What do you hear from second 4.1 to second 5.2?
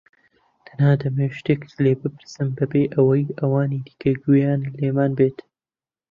گوێیان لێمان